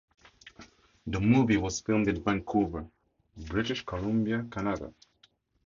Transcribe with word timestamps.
The 1.05 1.19
movie 1.21 1.57
was 1.57 1.79
filmed 1.81 2.07
in 2.07 2.23
Vancouver, 2.23 2.87
British 3.37 3.85
Columbia, 3.85 4.47
Canada. 4.49 4.95